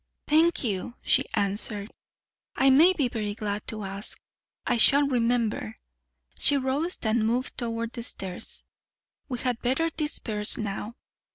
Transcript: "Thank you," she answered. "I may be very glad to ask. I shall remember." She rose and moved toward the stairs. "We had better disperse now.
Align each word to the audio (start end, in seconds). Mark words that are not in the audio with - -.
"Thank 0.27 0.63
you," 0.63 0.95
she 1.03 1.25
answered. 1.35 1.91
"I 2.55 2.71
may 2.71 2.91
be 2.91 3.07
very 3.07 3.35
glad 3.35 3.67
to 3.67 3.83
ask. 3.83 4.19
I 4.65 4.77
shall 4.77 5.07
remember." 5.07 5.77
She 6.39 6.57
rose 6.57 6.97
and 7.03 7.23
moved 7.23 7.55
toward 7.59 7.93
the 7.93 8.01
stairs. 8.01 8.65
"We 9.29 9.37
had 9.37 9.61
better 9.61 9.91
disperse 9.91 10.57
now. 10.57 10.95